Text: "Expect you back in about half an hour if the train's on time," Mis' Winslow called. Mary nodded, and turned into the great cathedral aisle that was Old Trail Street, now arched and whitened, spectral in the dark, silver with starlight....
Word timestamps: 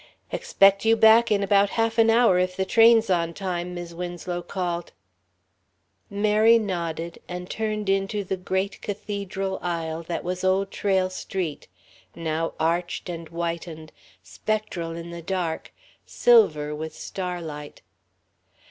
"Expect 0.31 0.83
you 0.83 0.95
back 0.97 1.29
in 1.31 1.43
about 1.43 1.69
half 1.77 1.99
an 1.99 2.09
hour 2.09 2.39
if 2.39 2.55
the 2.57 2.65
train's 2.65 3.07
on 3.11 3.35
time," 3.35 3.75
Mis' 3.75 3.93
Winslow 3.93 4.41
called. 4.41 4.93
Mary 6.09 6.57
nodded, 6.57 7.19
and 7.27 7.47
turned 7.47 7.87
into 7.87 8.23
the 8.23 8.35
great 8.35 8.81
cathedral 8.81 9.59
aisle 9.61 10.01
that 10.01 10.23
was 10.23 10.43
Old 10.43 10.71
Trail 10.71 11.11
Street, 11.11 11.67
now 12.15 12.55
arched 12.59 13.09
and 13.09 13.27
whitened, 13.27 13.91
spectral 14.23 14.93
in 14.95 15.11
the 15.11 15.21
dark, 15.21 15.71
silver 16.03 16.73
with 16.73 16.95
starlight.... 16.95 17.83